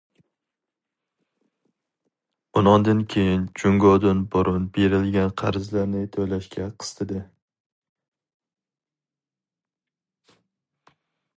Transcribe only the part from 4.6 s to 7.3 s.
بېرىلگەن قەرزلەرنى تۆلەشكە قىستىدى.